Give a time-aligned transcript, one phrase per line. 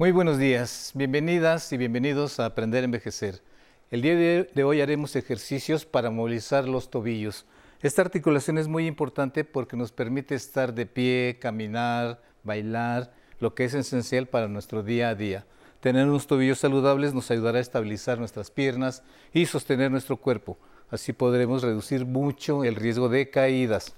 [0.00, 3.42] Muy buenos días, bienvenidas y bienvenidos a Aprender a Envejecer.
[3.90, 7.44] El día de hoy haremos ejercicios para movilizar los tobillos.
[7.82, 13.66] Esta articulación es muy importante porque nos permite estar de pie, caminar, bailar, lo que
[13.66, 15.44] es esencial para nuestro día a día.
[15.80, 19.02] Tener unos tobillos saludables nos ayudará a estabilizar nuestras piernas
[19.34, 20.56] y sostener nuestro cuerpo.
[20.90, 23.94] Así podremos reducir mucho el riesgo de caídas.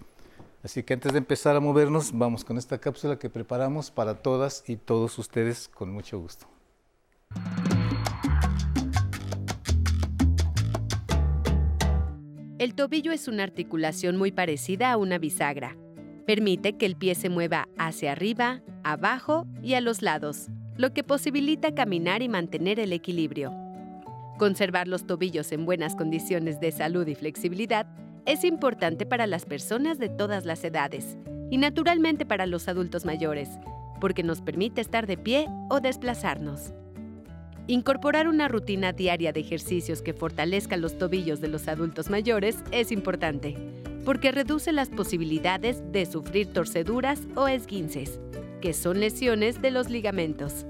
[0.63, 4.63] Así que antes de empezar a movernos, vamos con esta cápsula que preparamos para todas
[4.69, 6.47] y todos ustedes con mucho gusto.
[12.59, 15.77] El tobillo es una articulación muy parecida a una bisagra.
[16.27, 20.47] Permite que el pie se mueva hacia arriba, abajo y a los lados,
[20.77, 23.53] lo que posibilita caminar y mantener el equilibrio.
[24.39, 27.89] Conservar los tobillos en buenas condiciones de salud y flexibilidad
[28.25, 31.17] es importante para las personas de todas las edades
[31.51, 33.49] y naturalmente para los adultos mayores,
[34.01, 36.73] porque nos permite estar de pie o desplazarnos.
[37.67, 42.91] Incorporar una rutina diaria de ejercicios que fortalezca los tobillos de los adultos mayores es
[42.91, 43.57] importante,
[44.05, 48.21] porque reduce las posibilidades de sufrir torceduras o esguinces,
[48.61, 50.67] que son lesiones de los ligamentos.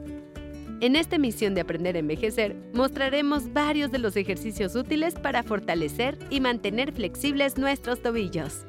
[0.83, 6.19] En esta emisión de Aprender a Envejecer mostraremos varios de los ejercicios útiles para fortalecer
[6.29, 8.67] y mantener flexibles nuestros tobillos.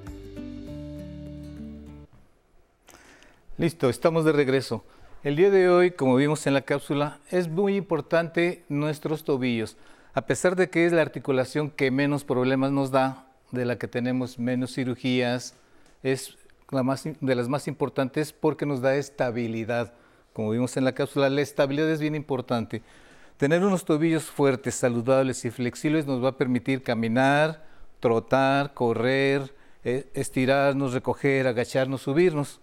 [3.57, 4.85] Listo, estamos de regreso.
[5.23, 9.75] El día de hoy, como vimos en la cápsula, es muy importante nuestros tobillos.
[10.13, 13.87] A pesar de que es la articulación que menos problemas nos da, de la que
[13.87, 15.55] tenemos menos cirugías,
[16.03, 16.37] es
[17.21, 19.95] de las más importantes porque nos da estabilidad.
[20.33, 22.81] Como vimos en la cápsula, la estabilidad es bien importante.
[23.37, 27.63] Tener unos tobillos fuertes, saludables y flexibles nos va a permitir caminar,
[27.99, 32.61] trotar, correr, eh, estirarnos, recoger, agacharnos, subirnos.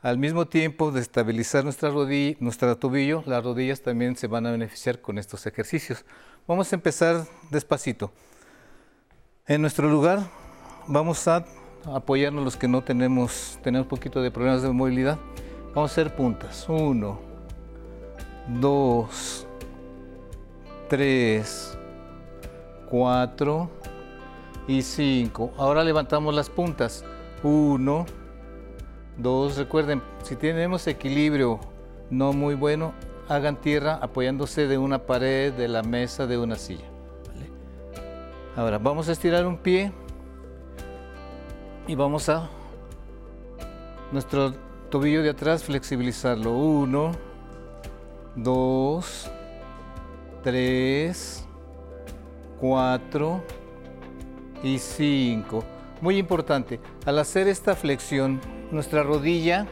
[0.00, 4.50] Al mismo tiempo de estabilizar nuestra rodilla, nuestro tobillo, las rodillas también se van a
[4.50, 6.04] beneficiar con estos ejercicios.
[6.46, 8.10] Vamos a empezar despacito.
[9.46, 10.20] En nuestro lugar
[10.88, 11.44] vamos a
[11.84, 15.18] apoyarnos los que no tenemos, tenemos un poquito de problemas de movilidad.
[15.74, 16.66] Vamos a hacer puntas.
[16.68, 17.18] Uno,
[18.60, 19.46] dos,
[20.88, 21.78] tres,
[22.88, 23.70] cuatro
[24.68, 25.52] y cinco.
[25.56, 27.04] Ahora levantamos las puntas.
[27.42, 28.06] Uno,
[29.18, 31.60] Dos, recuerden, si tenemos equilibrio
[32.08, 32.94] no muy bueno,
[33.28, 36.86] hagan tierra apoyándose de una pared, de la mesa, de una silla.
[38.56, 39.92] Ahora vamos a estirar un pie
[41.86, 42.48] y vamos a
[44.12, 44.54] nuestro
[44.92, 46.52] tobillo de atrás flexibilizarlo.
[46.52, 47.12] Uno,
[48.36, 49.30] dos,
[50.44, 51.46] tres,
[52.60, 53.42] cuatro
[54.62, 55.64] y cinco.
[56.02, 58.38] Muy importante, al hacer esta flexión
[58.70, 59.66] nuestra rodilla,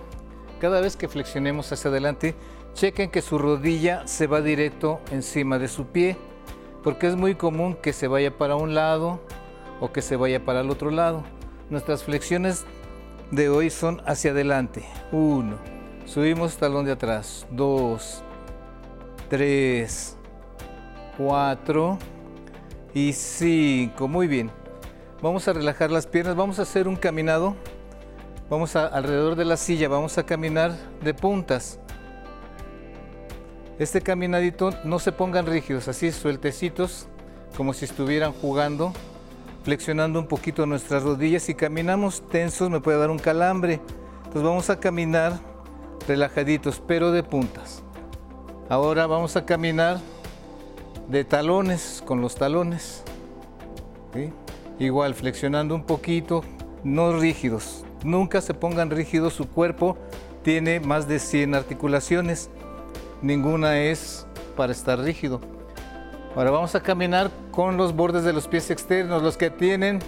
[0.58, 2.34] cada vez que flexionemos hacia adelante,
[2.72, 6.16] chequen que su rodilla se va directo encima de su pie,
[6.82, 9.20] porque es muy común que se vaya para un lado
[9.80, 11.24] o que se vaya para el otro lado.
[11.68, 12.64] Nuestras flexiones
[13.30, 14.84] de hoy son hacia adelante.
[15.12, 15.56] Uno,
[16.06, 17.46] subimos talón de atrás.
[17.50, 18.22] Dos,
[19.28, 20.16] tres,
[21.16, 21.98] cuatro
[22.94, 24.08] y cinco.
[24.08, 24.50] Muy bien.
[25.22, 26.36] Vamos a relajar las piernas.
[26.36, 27.56] Vamos a hacer un caminado
[28.50, 31.78] Vamos a, alrededor de la silla, vamos a caminar de puntas.
[33.78, 37.06] Este caminadito no se pongan rígidos, así sueltecitos,
[37.56, 38.92] como si estuvieran jugando,
[39.62, 41.42] flexionando un poquito nuestras rodillas.
[41.42, 43.80] Si caminamos tensos me puede dar un calambre.
[44.18, 45.38] Entonces vamos a caminar
[46.06, 47.82] relajaditos, pero de puntas.
[48.68, 49.98] Ahora vamos a caminar
[51.08, 53.02] de talones, con los talones.
[54.78, 56.44] Igual, flexionando un poquito,
[56.84, 59.98] no rígidos, Nunca se pongan rígidos, su cuerpo
[60.42, 62.48] tiene más de 100 articulaciones,
[63.20, 65.40] ninguna es para estar rígido.
[66.36, 69.98] Ahora vamos a caminar con los bordes de los pies externos, los que tienen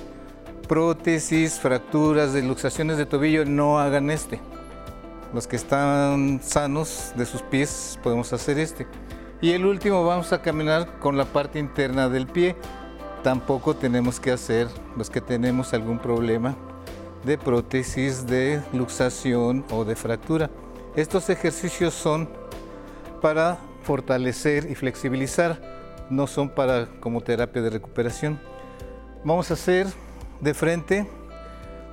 [0.69, 4.41] prótesis, fracturas, luxaciones de tobillo, no hagan este.
[5.35, 8.87] Los que están sanos de sus pies podemos hacer este.
[9.41, 12.55] Y el último vamos a caminar con la parte interna del pie.
[13.25, 16.55] Tampoco tenemos que hacer los que tenemos algún problema
[17.25, 20.51] de prótesis, de luxación o de fractura.
[20.95, 22.29] Estos ejercicios son
[23.21, 28.39] para fortalecer y flexibilizar, no son para como terapia de recuperación.
[29.25, 29.87] Vamos a hacer
[30.41, 31.07] de frente,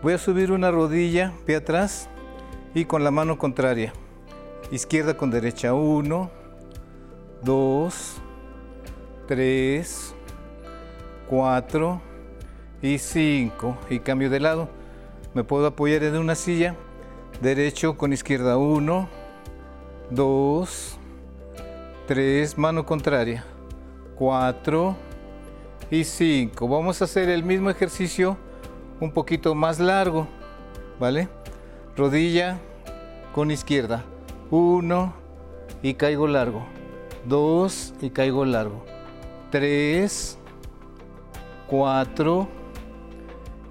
[0.01, 2.09] voy a subir una rodilla, pie atrás
[2.73, 3.93] y con la mano contraria.
[4.71, 6.31] Izquierda con derecha, 1,
[7.43, 8.21] 2,
[9.27, 10.15] 3,
[11.29, 12.01] 4
[12.81, 14.69] y 5 y cambio de lado.
[15.33, 16.75] Me puedo apoyar en una silla,
[17.41, 19.07] derecho con izquierda 1,
[20.09, 20.97] 2,
[22.07, 23.45] 3, mano contraria,
[24.19, 24.97] 4
[25.89, 26.67] y 5.
[26.67, 28.37] Vamos a hacer el mismo ejercicio
[28.99, 30.27] un poquito más largo,
[30.99, 31.29] ¿vale?
[31.95, 32.59] Rodilla
[33.33, 34.03] con izquierda,
[34.51, 35.13] 1
[35.81, 36.63] y caigo largo,
[37.25, 38.83] 2 y caigo largo,
[39.51, 40.37] 3,
[41.67, 42.47] 4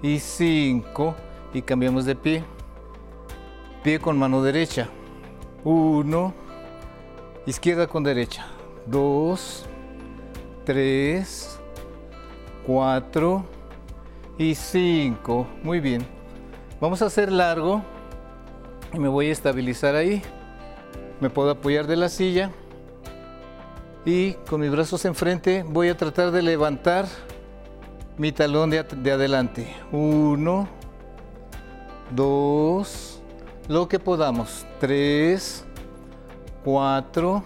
[0.01, 1.15] y 5
[1.53, 2.43] y cambiamos de pie.
[3.83, 4.89] Pie con mano derecha,
[5.63, 6.33] 1,
[7.45, 8.47] izquierda con derecha,
[8.87, 9.68] 2,
[10.69, 11.59] 3,
[12.67, 13.43] 4
[14.37, 15.47] y 5.
[15.63, 16.05] Muy bien.
[16.79, 17.81] Vamos a hacer largo
[18.93, 20.21] y me voy a estabilizar ahí.
[21.21, 22.51] Me puedo apoyar de la silla
[24.05, 27.07] y con mis brazos enfrente voy a tratar de levantar
[28.19, 29.75] mi talón de, de adelante.
[29.91, 30.69] 1,
[32.11, 33.21] 2,
[33.69, 34.67] lo que podamos.
[34.79, 35.65] 3,
[36.63, 37.43] 4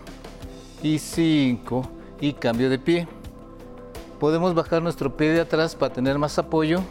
[0.81, 3.06] y 5 y cambio de pie.
[4.18, 6.81] Podemos bajar nuestro pie de atrás para tener más apoyo.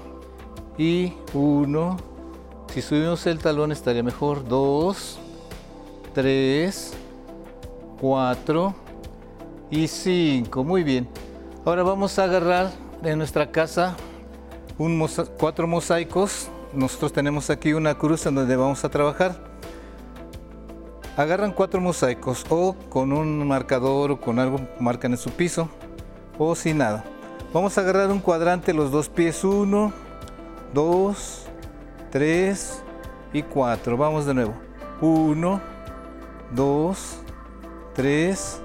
[0.77, 1.97] Y 1,
[2.69, 5.19] si subimos el talón estaría mejor, 2,
[6.13, 6.93] 3,
[7.99, 8.75] 4
[9.71, 11.09] y 5, muy bien.
[11.65, 12.71] Ahora vamos a agarrar
[13.01, 13.97] de nuestra casa
[14.77, 15.09] un
[15.39, 19.52] cuatro mosaicos, nosotros tenemos aquí una cruz en donde vamos a trabajar
[21.17, 25.69] Agarran cuatro mosaicos o con un marcador o con algo marcan en su piso
[26.39, 27.05] o sin nada.
[27.53, 29.93] Vamos a agarrar un cuadrante los dos pies, uno,
[30.73, 31.45] dos,
[32.11, 32.83] tres
[33.31, 33.99] y cuatro.
[33.99, 34.55] Vamos de nuevo.
[35.03, 35.61] Uno,
[36.51, 37.19] dos,
[37.95, 38.59] tres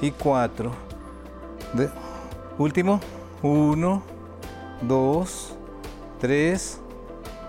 [0.00, 0.72] y cuatro.
[2.56, 3.00] último.
[3.42, 4.02] Uno,
[4.80, 5.54] dos,
[6.18, 6.80] tres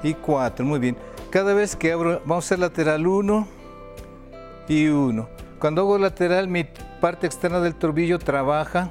[0.04, 0.66] y cuatro.
[0.66, 0.98] Muy bien.
[1.30, 3.48] Cada vez que abro, vamos a hacer lateral uno
[4.68, 5.30] y uno.
[5.60, 6.66] Cuando hago lateral, mi
[7.00, 8.90] parte externa del tobillo trabaja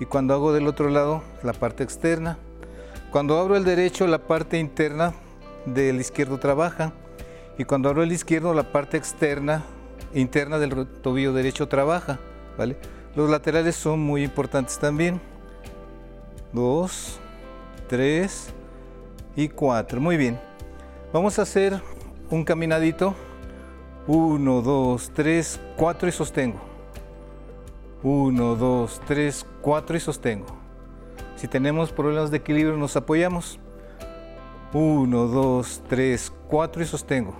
[0.00, 2.38] y cuando hago del otro lado, la parte externa.
[3.10, 5.14] Cuando abro el derecho, la parte interna
[5.66, 6.92] del izquierdo trabaja
[7.58, 9.64] y cuando abro el izquierdo, la parte externa,
[10.12, 12.18] interna del tobillo derecho trabaja.
[12.58, 12.76] ¿vale?
[13.14, 15.20] Los laterales son muy importantes también.
[16.52, 17.18] Dos,
[17.88, 18.48] tres
[19.36, 20.00] y cuatro.
[20.00, 20.38] Muy bien.
[21.12, 21.80] Vamos a hacer
[22.30, 23.14] un caminadito
[24.06, 26.58] 1, 2, 3, 4 y sostengo.
[28.02, 30.46] 1, 2, 3, 4 y sostengo.
[31.36, 33.58] Si tenemos problemas de equilibrio nos apoyamos.
[34.74, 37.34] 1, 2, 3, 4 y sostengo.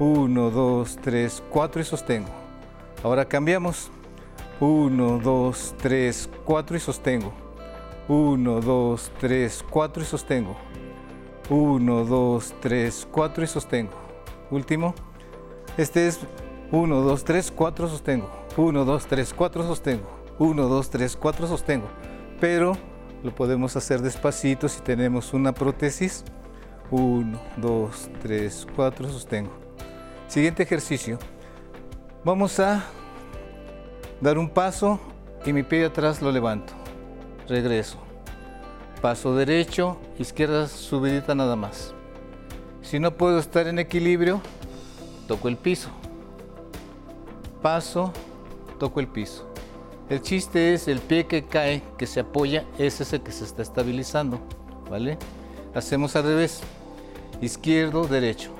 [0.00, 2.28] 1, 2, 3, 4 y sostengo.
[3.04, 3.92] Ahora cambiamos.
[4.58, 7.32] 1, 2, 3, 4 y sostengo.
[8.08, 10.56] 1, 2, 3, 4 y sostengo.
[11.50, 13.92] 1, 2, 3, 4 y sostengo.
[14.50, 14.92] Último.
[15.76, 16.20] Este es
[16.70, 18.30] 1, 2, 3, 4 sostengo.
[18.56, 20.08] 1, 2, 3, 4 sostengo.
[20.38, 21.88] 1, 2, 3, 4 sostengo.
[22.40, 22.76] Pero
[23.24, 26.24] lo podemos hacer despacito si tenemos una prótesis.
[26.92, 29.50] 1, 2, 3, 4 sostengo.
[30.28, 31.18] Siguiente ejercicio.
[32.24, 32.84] Vamos a
[34.20, 35.00] dar un paso
[35.44, 36.72] y mi pie de atrás lo levanto.
[37.48, 37.98] Regreso.
[39.02, 41.94] Paso derecho, izquierda subidita nada más.
[42.80, 44.40] Si no puedo estar en equilibrio,
[45.26, 45.88] toco el piso.
[47.62, 48.12] Paso,
[48.78, 49.48] toco el piso.
[50.08, 53.44] El chiste es el pie que cae, que se apoya, ese es el que se
[53.44, 54.38] está estabilizando,
[54.90, 55.18] ¿vale?
[55.74, 56.60] Hacemos al revés.
[57.40, 58.50] Izquierdo, derecho.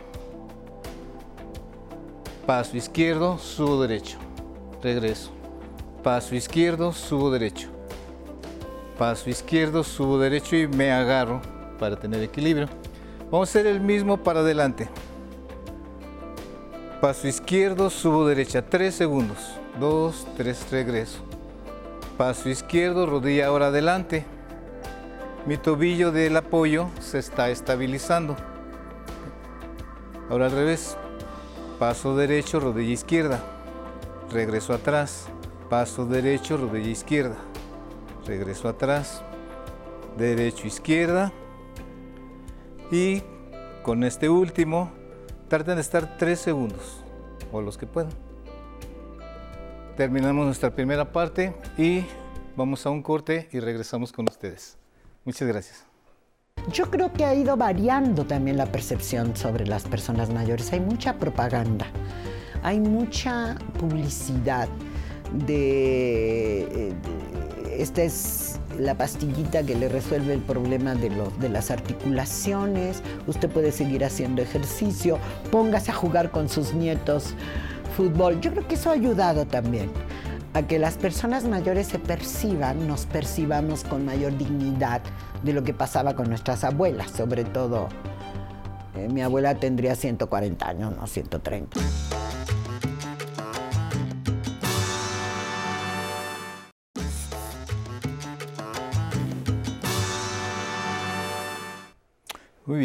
[2.46, 4.18] Paso izquierdo, subo derecho.
[4.82, 5.30] Regreso.
[6.02, 7.68] Paso izquierdo, subo derecho.
[8.98, 11.40] Paso izquierdo, subo derecho y me agarro
[11.78, 12.68] para tener equilibrio.
[13.30, 14.88] Vamos a hacer el mismo para adelante.
[17.00, 19.58] Paso izquierdo, subo derecha, 3 segundos.
[19.78, 21.18] 2, 3, regreso.
[22.16, 24.24] Paso izquierdo, rodilla ahora adelante.
[25.46, 28.36] Mi tobillo del apoyo se está estabilizando.
[30.30, 30.96] Ahora al revés.
[31.78, 33.40] Paso derecho, rodilla izquierda.
[34.30, 35.26] Regreso atrás.
[35.68, 37.36] Paso derecho, rodilla izquierda.
[38.26, 39.22] Regreso atrás.
[40.16, 41.32] Derecho, izquierda.
[42.90, 43.22] Y
[43.82, 44.92] con este último
[45.54, 46.96] Traten de estar tres segundos
[47.52, 48.10] o los que puedan.
[49.96, 52.04] Terminamos nuestra primera parte y
[52.56, 54.76] vamos a un corte y regresamos con ustedes.
[55.24, 55.86] Muchas gracias.
[56.72, 60.72] Yo creo que ha ido variando también la percepción sobre las personas mayores.
[60.72, 61.86] Hay mucha propaganda,
[62.64, 64.68] hay mucha publicidad
[65.46, 67.33] de, de
[67.82, 73.72] esta es la pastillita que le resuelve el problema de, de las articulaciones, usted puede
[73.72, 75.18] seguir haciendo ejercicio,
[75.50, 77.34] póngase a jugar con sus nietos
[77.96, 78.40] fútbol.
[78.40, 79.90] Yo creo que eso ha ayudado también
[80.54, 85.02] a que las personas mayores se perciban, nos percibamos con mayor dignidad
[85.42, 87.88] de lo que pasaba con nuestras abuelas, sobre todo
[88.94, 91.80] eh, mi abuela tendría 140 años, no 130.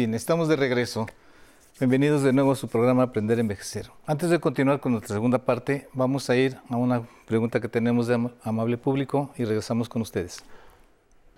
[0.00, 1.06] Bien, estamos de regreso.
[1.78, 3.90] Bienvenidos de nuevo a su programa Aprender a Envejecer.
[4.06, 8.06] Antes de continuar con nuestra segunda parte, vamos a ir a una pregunta que tenemos
[8.06, 10.42] de amable público y regresamos con ustedes.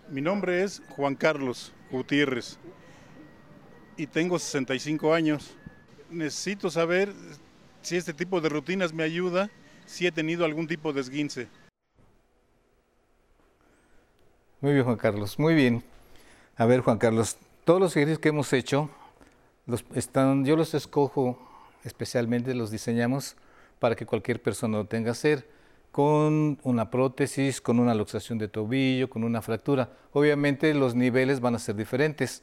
[0.09, 2.57] Mi nombre es Juan Carlos Gutiérrez
[3.97, 5.57] y tengo 65 años.
[6.09, 7.13] Necesito saber
[7.81, 9.51] si este tipo de rutinas me ayuda,
[9.87, 11.49] si he tenido algún tipo de esguince.
[14.61, 15.83] Muy bien, Juan Carlos, muy bien.
[16.57, 18.91] A ver, Juan Carlos, todos los ejercicios que hemos hecho,
[19.95, 21.39] están, yo los escojo
[21.85, 23.37] especialmente, los diseñamos
[23.79, 25.49] para que cualquier persona lo tenga que hacer,
[25.91, 29.91] con una prótesis, con una luxación de tobillo, con una fractura.
[30.13, 32.43] Obviamente los niveles van a ser diferentes.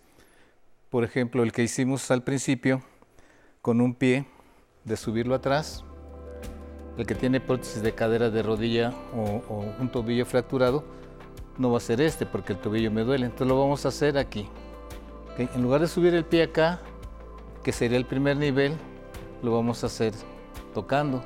[0.89, 2.81] Por ejemplo, el que hicimos al principio,
[3.61, 4.25] con un pie,
[4.85, 5.83] de subirlo atrás,
[6.97, 10.83] el que tiene prótesis de cadera de rodilla o, o un tobillo fracturado,
[11.57, 13.25] no va a ser este porque el tobillo me duele.
[13.25, 14.47] Entonces lo vamos a hacer aquí.
[15.39, 16.81] En lugar de subir el pie acá,
[17.63, 18.73] que sería el primer nivel,
[19.41, 20.13] lo vamos a hacer
[20.73, 21.23] tocando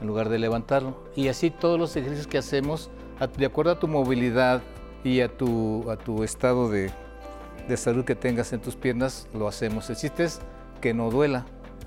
[0.00, 0.94] en lugar de levantarlo.
[1.16, 2.90] Y así todos los ejercicios que hacemos,
[3.38, 4.62] de acuerdo a tu movilidad
[5.02, 6.90] y a tu, a tu estado de,
[7.66, 9.88] de salud que tengas en tus piernas, lo hacemos.
[9.88, 10.40] El chiste es
[10.82, 11.46] que no duela.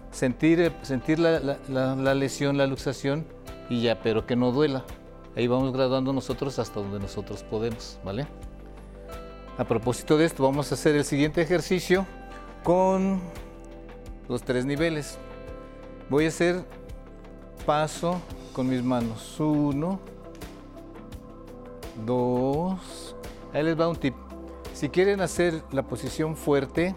[0.10, 3.26] Sentir, sentir la, la, la, lesión, la luxación
[3.70, 4.84] y ya, pero que no duela.
[5.36, 8.26] Ahí vamos graduando nosotros hasta donde nosotros podemos, ¿vale?
[9.58, 12.06] A propósito de esto, vamos a hacer el siguiente ejercicio
[12.64, 13.20] con
[14.30, 15.18] los tres niveles.
[16.10, 16.64] Voy a hacer
[17.66, 18.22] paso
[18.54, 19.40] con mis manos.
[19.40, 20.00] Uno,
[22.06, 23.16] dos.
[23.52, 24.14] Ahí les va un tip.
[24.74, 26.94] Si quieren hacer la posición fuerte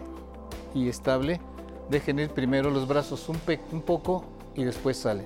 [0.75, 1.41] y estable,
[1.89, 3.39] dejen ir primero los brazos un,
[3.81, 5.25] poco y después salen.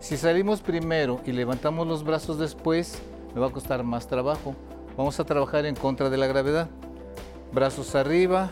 [0.00, 2.98] Si salimos primero y levantamos los brazos después,
[3.34, 4.56] me va a costar más trabajo.
[4.96, 6.70] Vamos a trabajar en contra de la gravedad.
[7.52, 8.50] Brazos arriba,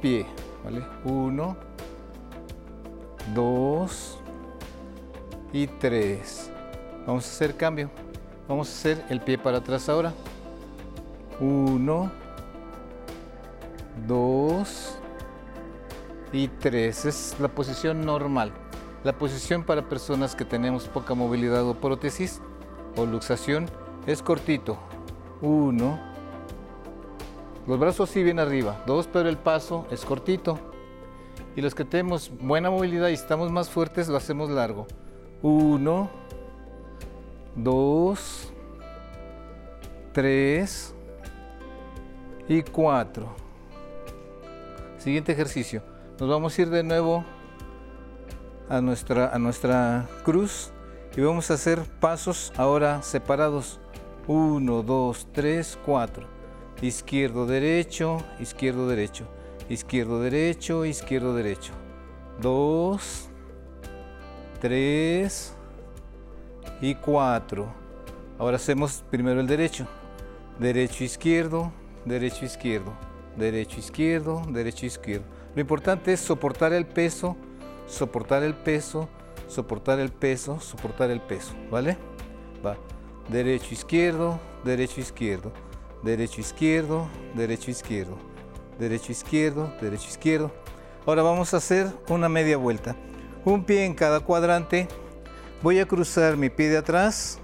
[0.00, 0.26] pie.
[0.62, 0.84] ¿vale?
[1.04, 1.56] Uno,
[3.34, 4.18] dos
[5.52, 6.50] y tres.
[7.04, 7.90] Vamos a hacer cambio.
[8.48, 10.12] Vamos a hacer el pie para atrás ahora.
[11.40, 12.12] Uno,
[14.06, 14.96] dos
[16.32, 17.06] y tres.
[17.06, 18.52] Es la posición normal.
[19.02, 22.40] La posición para personas que tenemos poca movilidad o prótesis
[22.96, 23.66] o luxación
[24.06, 24.78] es cortito.
[25.44, 25.98] Uno.
[27.66, 28.82] Los brazos sí bien arriba.
[28.86, 30.58] Dos, pero el paso es cortito.
[31.54, 34.86] Y los que tenemos buena movilidad y estamos más fuertes, lo hacemos largo.
[35.42, 36.08] Uno.
[37.54, 38.52] Dos.
[40.14, 40.94] Tres.
[42.48, 43.28] Y cuatro.
[44.96, 45.82] Siguiente ejercicio.
[46.18, 47.22] Nos vamos a ir de nuevo
[48.70, 50.70] a nuestra, a nuestra cruz
[51.14, 53.80] y vamos a hacer pasos ahora separados.
[54.26, 56.26] 1, 2, 3, 4.
[56.80, 59.26] Izquierdo, derecho, izquierdo, derecho.
[59.68, 61.72] Izquierdo, derecho, izquierdo, derecho.
[62.40, 63.28] 2,
[64.60, 65.54] 3
[66.80, 67.66] y 4.
[68.38, 69.86] Ahora hacemos primero el derecho.
[70.58, 71.72] Derecho, izquierdo,
[72.04, 72.92] derecho, izquierdo.
[73.36, 75.26] Derecho, izquierdo, derecho, izquierdo.
[75.54, 77.36] Lo importante es soportar el peso,
[77.86, 79.08] soportar el peso,
[79.48, 81.96] soportar el peso, soportar el peso, ¿vale?
[82.64, 82.76] Va
[83.28, 85.52] derecho, izquierdo, derecho, izquierdo,
[86.02, 88.16] derecho, izquierdo, derecho, izquierdo,
[88.78, 90.52] derecho, izquierdo, derecho, izquierdo.
[91.06, 92.96] Ahora vamos a hacer una media vuelta.
[93.44, 94.88] Un pie en cada cuadrante.
[95.62, 97.38] Voy a cruzar mi pie de atrás,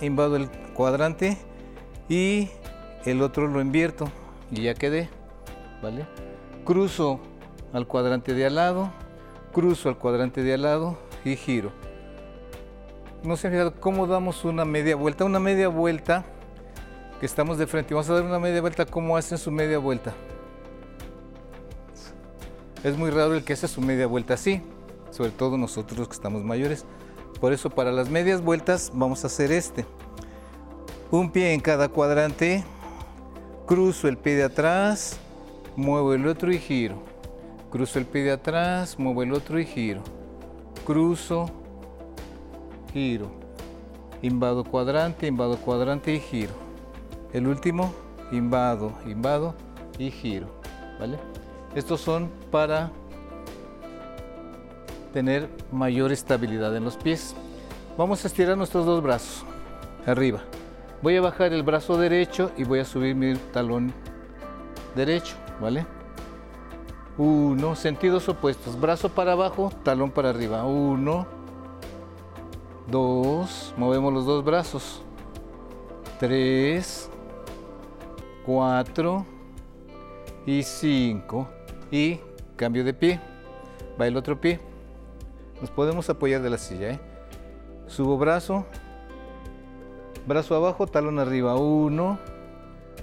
[0.00, 1.38] invado el cuadrante
[2.08, 2.50] y
[3.04, 4.10] el otro lo invierto
[4.50, 5.08] y ya quedé,
[5.82, 6.06] ¿vale?
[6.64, 7.20] Cruzo
[7.72, 8.92] al cuadrante de al lado,
[9.52, 11.72] cruzo al cuadrante de al lado y giro
[13.24, 15.24] no se han fijado cómo damos una media vuelta.
[15.24, 16.24] Una media vuelta
[17.18, 17.94] que estamos de frente.
[17.94, 20.14] Vamos a dar una media vuelta, ¿cómo hacen su media vuelta?
[22.82, 24.60] Es muy raro el que hace su media vuelta así,
[25.10, 26.84] sobre todo nosotros que estamos mayores.
[27.40, 29.86] Por eso para las medias vueltas vamos a hacer este.
[31.10, 32.62] Un pie en cada cuadrante,
[33.66, 35.18] cruzo el pie de atrás,
[35.76, 37.02] muevo el otro y giro.
[37.70, 40.02] Cruzo el pie de atrás, muevo el otro y giro.
[40.84, 41.50] Cruzo,
[42.94, 43.30] giro.
[44.22, 46.52] Invado cuadrante, invado cuadrante y giro.
[47.32, 47.92] El último,
[48.30, 49.54] invado, invado
[49.98, 50.46] y giro.
[50.98, 51.18] ¿Vale?
[51.74, 52.92] Estos son para
[55.12, 57.34] tener mayor estabilidad en los pies.
[57.98, 59.44] Vamos a estirar nuestros dos brazos
[60.06, 60.40] arriba.
[61.02, 63.92] Voy a bajar el brazo derecho y voy a subir mi talón
[64.94, 65.84] derecho, ¿vale?
[67.18, 68.80] Uno, sentidos opuestos.
[68.80, 70.64] Brazo para abajo, talón para arriba.
[70.64, 71.26] Uno,
[72.86, 75.02] dos, movemos los dos brazos.
[76.18, 77.10] Tres,
[78.44, 79.26] cuatro
[80.46, 81.48] y cinco.
[81.90, 82.20] Y
[82.56, 83.20] cambio de pie.
[84.00, 84.60] Va el otro pie.
[85.60, 87.00] Nos podemos apoyar de la silla, ¿eh?
[87.86, 88.66] Subo brazo.
[90.26, 91.56] Brazo abajo, talón arriba.
[91.56, 92.18] Uno.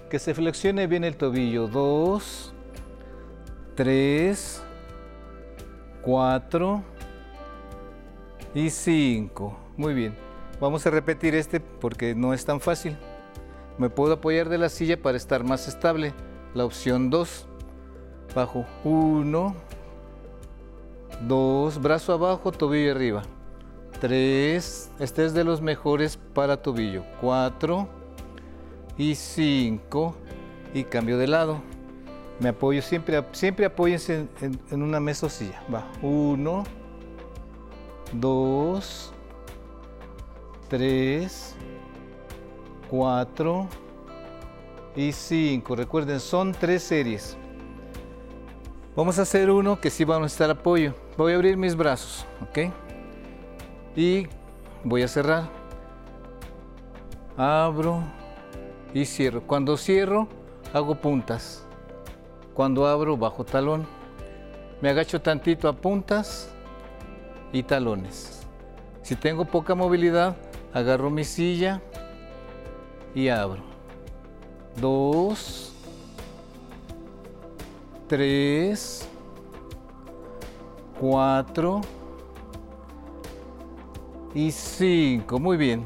[0.10, 1.68] Que se flexione bien el tobillo.
[1.68, 2.54] Dos.
[3.76, 4.64] Tres.
[6.02, 6.84] Cuatro.
[8.54, 9.58] Y cinco.
[9.82, 10.14] Muy bien.
[10.60, 12.96] Vamos a repetir este porque no es tan fácil.
[13.80, 16.14] Me puedo apoyar de la silla para estar más estable.
[16.54, 17.48] La opción 2.
[18.36, 19.56] Bajo 1,
[21.28, 23.24] 2, brazo abajo, tobillo arriba.
[24.00, 27.04] 3, este es de los mejores para tobillo.
[27.20, 27.90] 4
[29.00, 30.16] y 5
[30.76, 31.60] y cambio de lado.
[32.40, 35.64] Me apoyo siempre, siempre apóyense en, en una mesa o silla.
[35.74, 36.66] Va, 1,
[38.14, 39.14] 2,
[40.72, 41.54] 3,
[42.90, 43.68] 4
[44.96, 45.76] y 5.
[45.76, 47.36] Recuerden, son tres series.
[48.96, 50.94] Vamos a hacer uno que sí va a necesitar apoyo.
[51.18, 52.72] Voy a abrir mis brazos, ¿ok?
[53.98, 54.28] Y
[54.86, 55.50] voy a cerrar.
[57.36, 58.02] Abro
[58.94, 59.42] y cierro.
[59.42, 60.30] Cuando cierro,
[60.72, 61.66] hago puntas.
[62.54, 63.86] Cuando abro, bajo talón.
[64.80, 66.50] Me agacho tantito a puntas
[67.52, 68.48] y talones.
[69.02, 70.38] Si tengo poca movilidad,
[70.74, 71.82] agarro mi silla
[73.14, 73.62] y abro.
[74.80, 75.74] Dos,
[78.08, 79.08] tres,
[81.00, 81.82] cuatro
[84.34, 85.40] y cinco.
[85.40, 85.86] Muy bien.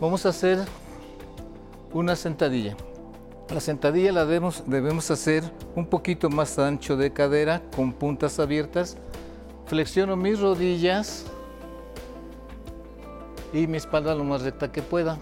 [0.00, 0.58] Vamos a hacer
[1.92, 2.76] una sentadilla.
[3.52, 5.42] La sentadilla la debemos, debemos hacer
[5.74, 8.96] un poquito más ancho de cadera con puntas abiertas.
[9.66, 11.26] Flexiono mis rodillas
[13.52, 15.18] y mi espalda lo más recta que pueda.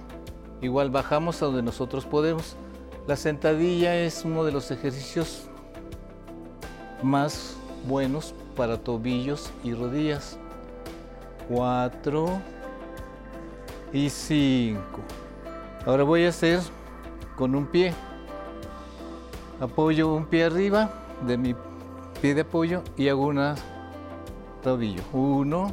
[0.60, 2.56] Igual bajamos a donde nosotros podemos.
[3.06, 5.48] La sentadilla es uno de los ejercicios
[7.02, 10.38] más buenos para tobillos y rodillas.
[11.48, 12.40] Cuatro
[13.92, 15.00] y cinco.
[15.86, 16.60] Ahora voy a hacer
[17.36, 17.94] con un pie.
[19.60, 20.90] Apoyo un pie arriba
[21.26, 21.54] de mi
[22.20, 23.54] pie de apoyo y hago una
[24.62, 25.02] tobillo.
[25.12, 25.72] Uno,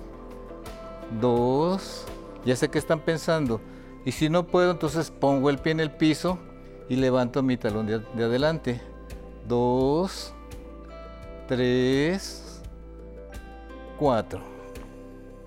[1.20, 2.06] dos.
[2.45, 3.60] Ya sé que están pensando.
[4.05, 6.38] Y si no puedo, entonces pongo el pie en el piso
[6.88, 8.81] y levanto mi talón de, de adelante.
[9.47, 10.34] Dos,
[11.47, 12.62] tres,
[13.97, 14.41] cuatro.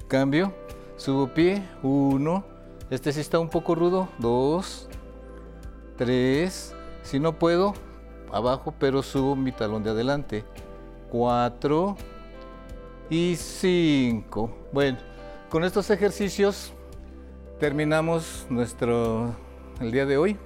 [0.09, 0.53] Cambio,
[0.97, 2.45] subo pie, uno.
[2.91, 4.89] Este sí está un poco rudo, dos,
[5.97, 6.75] tres.
[7.03, 7.75] Si no puedo,
[8.33, 10.45] abajo, pero subo mi talón de adelante.
[11.11, 11.97] Cuatro
[13.09, 14.51] y cinco.
[14.73, 14.99] Bueno,
[15.49, 16.73] con estos ejercicios
[17.59, 19.35] terminamos nuestro
[19.81, 20.37] el día de hoy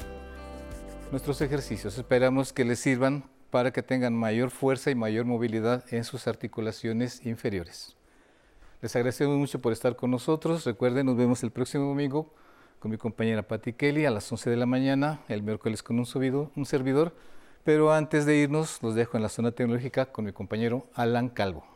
[1.11, 1.98] nuestros ejercicios.
[1.98, 7.25] Esperamos que les sirvan para que tengan mayor fuerza y mayor movilidad en sus articulaciones
[7.27, 7.96] inferiores.
[8.81, 10.64] Les agradecemos mucho por estar con nosotros.
[10.64, 12.33] Recuerden, nos vemos el próximo domingo
[12.79, 16.07] con mi compañera Patti Kelly a las 11 de la mañana, el miércoles con un,
[16.07, 17.14] subido, un servidor.
[17.62, 21.71] Pero antes de irnos, los dejo en la zona tecnológica con mi compañero Alan Calvo.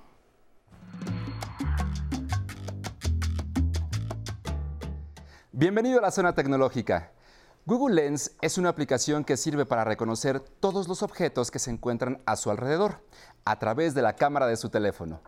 [5.59, 7.12] Bienvenido a la zona tecnológica.
[7.64, 12.21] Google Lens es una aplicación que sirve para reconocer todos los objetos que se encuentran
[12.27, 13.01] a su alrededor
[13.47, 15.23] a través de la cámara de su teléfono.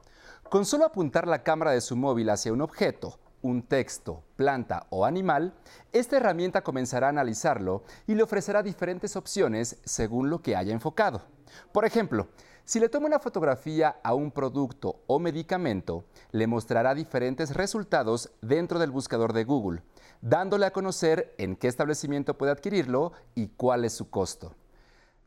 [0.51, 5.07] Con solo apuntar la cámara de su móvil hacia un objeto, un texto, planta o
[5.07, 5.55] animal,
[5.93, 11.23] esta herramienta comenzará a analizarlo y le ofrecerá diferentes opciones según lo que haya enfocado.
[11.73, 12.29] Por ejemplo,
[12.69, 18.79] si le toma una fotografía a un producto o medicamento, le mostrará diferentes resultados dentro
[18.79, 19.83] del buscador de Google,
[20.20, 24.54] dándole a conocer en qué establecimiento puede adquirirlo y cuál es su costo.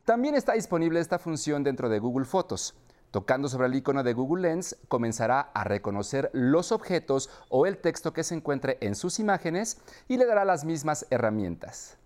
[0.04, 2.74] También está disponible esta función dentro de Google Fotos.
[3.12, 8.12] Tocando sobre el icono de Google Lens, comenzará a reconocer los objetos o el texto
[8.12, 9.78] que se encuentre en sus imágenes
[10.08, 11.98] y le dará las mismas herramientas.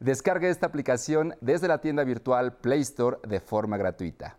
[0.00, 4.36] Descargue esta aplicación desde la tienda virtual Play Store de forma gratuita.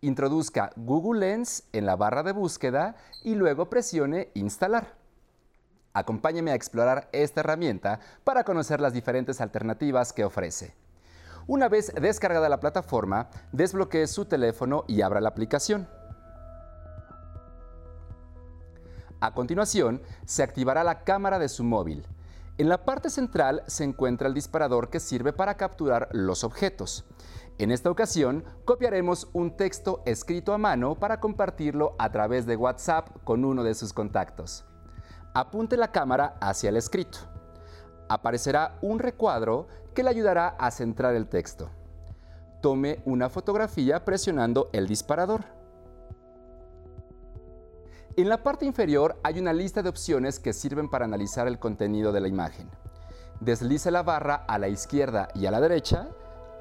[0.00, 4.97] Introduzca Google Lens en la barra de búsqueda y luego presione Instalar.
[5.92, 10.74] Acompáñeme a explorar esta herramienta para conocer las diferentes alternativas que ofrece.
[11.46, 15.88] Una vez descargada la plataforma, desbloquee su teléfono y abra la aplicación.
[19.20, 22.06] A continuación, se activará la cámara de su móvil.
[22.58, 27.04] En la parte central se encuentra el disparador que sirve para capturar los objetos.
[27.56, 33.08] En esta ocasión, copiaremos un texto escrito a mano para compartirlo a través de WhatsApp
[33.24, 34.67] con uno de sus contactos.
[35.38, 37.18] Apunte la cámara hacia el escrito.
[38.08, 41.70] Aparecerá un recuadro que le ayudará a centrar el texto.
[42.60, 45.44] Tome una fotografía presionando el disparador.
[48.16, 52.10] En la parte inferior hay una lista de opciones que sirven para analizar el contenido
[52.10, 52.68] de la imagen.
[53.38, 56.08] Deslice la barra a la izquierda y a la derecha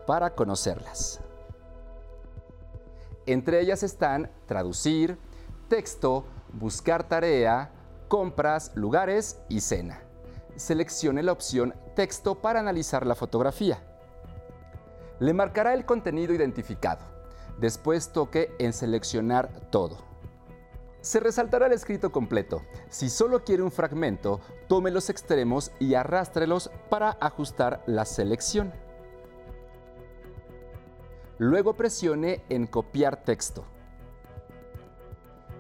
[0.06, 1.20] para conocerlas.
[3.26, 5.18] Entre ellas están traducir,
[5.68, 7.72] texto, buscar tarea,
[8.08, 10.02] compras, lugares y cena.
[10.56, 13.80] Seleccione la opción texto para analizar la fotografía.
[15.20, 17.06] Le marcará el contenido identificado.
[17.60, 19.98] Después toque en seleccionar todo.
[21.02, 22.64] Se resaltará el escrito completo.
[22.90, 28.74] Si solo quiere un fragmento, tome los extremos y arrástrelos para ajustar la selección.
[31.38, 33.64] Luego presione en copiar texto.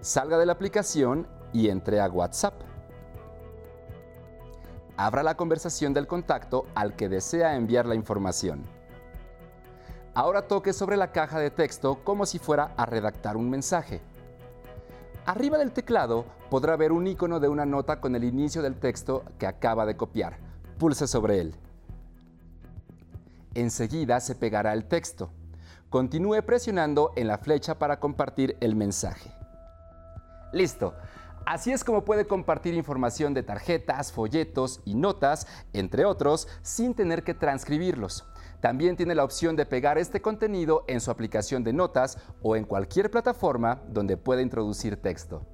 [0.01, 2.53] Salga de la aplicación y entre a WhatsApp.
[4.95, 8.63] Abra la conversación del contacto al que desea enviar la información.
[10.13, 14.01] Ahora toque sobre la caja de texto como si fuera a redactar un mensaje.
[15.25, 19.23] Arriba del teclado podrá ver un icono de una nota con el inicio del texto
[19.39, 20.37] que acaba de copiar.
[20.77, 21.55] Pulse sobre él.
[23.55, 25.31] Enseguida se pegará el texto.
[25.89, 29.31] Continúe presionando en la flecha para compartir el mensaje.
[30.53, 30.93] Listo.
[31.47, 37.23] Así es como puede compartir información de tarjetas, folletos y notas, entre otros, sin tener
[37.23, 38.25] que transcribirlos.
[38.59, 42.65] También tiene la opción de pegar este contenido en su aplicación de notas o en
[42.65, 45.45] cualquier plataforma donde pueda introducir texto.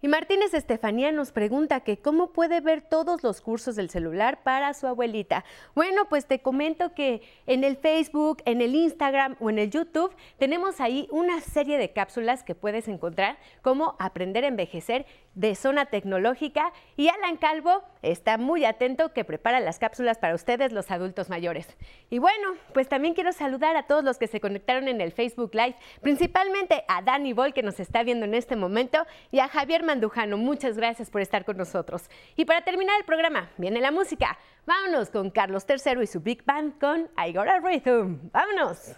[0.00, 4.72] Y Martínez Estefanía nos pregunta que cómo puede ver todos los cursos del celular para
[4.72, 5.44] su abuelita.
[5.74, 10.14] Bueno, pues te comento que en el Facebook, en el Instagram o en el YouTube
[10.38, 15.04] tenemos ahí una serie de cápsulas que puedes encontrar como aprender a envejecer
[15.38, 20.72] de zona tecnológica y Alan Calvo está muy atento que prepara las cápsulas para ustedes
[20.72, 21.68] los adultos mayores.
[22.10, 25.54] Y bueno, pues también quiero saludar a todos los que se conectaron en el Facebook
[25.54, 29.84] Live, principalmente a Dani Boll que nos está viendo en este momento y a Javier
[29.84, 30.36] Mandujano.
[30.36, 32.10] Muchas gracias por estar con nosotros.
[32.34, 34.38] Y para terminar el programa, viene la música.
[34.66, 38.30] Vámonos con Carlos III y su Big Band con I Got a Rhythm.
[38.32, 38.96] Vámonos.